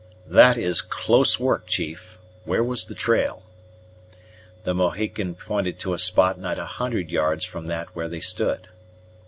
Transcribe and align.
"That 0.25 0.57
is 0.57 0.81
close 0.81 1.39
work, 1.39 1.67
chief. 1.67 2.17
Where 2.43 2.63
was 2.63 2.85
the 2.85 2.95
trail?" 2.95 3.43
The 4.63 4.73
Mohican 4.73 5.35
pointed 5.35 5.77
to 5.81 5.93
a 5.93 5.99
spot 5.99 6.39
not 6.39 6.57
a 6.57 6.65
hundred 6.65 7.11
yards 7.11 7.45
from 7.45 7.67
that 7.67 7.95
where 7.95 8.09
they 8.09 8.19
stood. 8.19 8.67